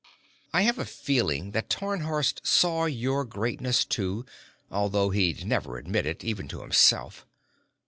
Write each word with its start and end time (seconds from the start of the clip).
I 0.51 0.63
have 0.63 0.79
a 0.79 0.85
feeling 0.87 1.51
that 1.51 1.69
Tarnhorst 1.69 2.41
saw 2.43 2.85
your 2.85 3.23
greatness, 3.23 3.85
too, 3.85 4.25
although 4.71 5.11
he'd 5.11 5.45
never 5.45 5.77
admit 5.77 6.07
it, 6.07 6.23
even 6.23 6.47
to 6.47 6.61
himself. 6.61 7.27